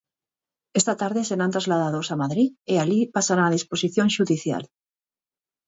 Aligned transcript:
Esta 0.79 0.93
tarde 1.01 1.27
serán 1.29 1.53
trasladados 1.55 2.07
a 2.09 2.19
Madrid 2.23 2.49
e 2.71 2.75
alí 2.83 2.99
pasarán 3.15 3.45
a 3.47 3.55
disposición 3.57 4.07
xudicial. 4.15 4.63